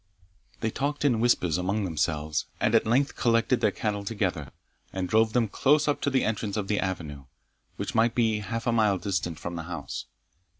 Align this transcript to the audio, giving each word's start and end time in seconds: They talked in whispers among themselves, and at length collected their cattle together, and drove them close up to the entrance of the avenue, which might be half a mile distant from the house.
They 0.61 0.71
talked 0.71 1.05
in 1.05 1.19
whispers 1.19 1.59
among 1.59 1.83
themselves, 1.83 2.47
and 2.59 2.73
at 2.73 2.87
length 2.87 3.15
collected 3.15 3.61
their 3.61 3.69
cattle 3.69 4.03
together, 4.03 4.49
and 4.91 5.07
drove 5.07 5.33
them 5.33 5.47
close 5.47 5.87
up 5.87 6.01
to 6.01 6.09
the 6.09 6.23
entrance 6.23 6.57
of 6.57 6.67
the 6.67 6.79
avenue, 6.79 7.25
which 7.75 7.93
might 7.93 8.15
be 8.15 8.39
half 8.39 8.65
a 8.65 8.71
mile 8.71 8.97
distant 8.97 9.37
from 9.37 9.57
the 9.57 9.63
house. 9.69 10.07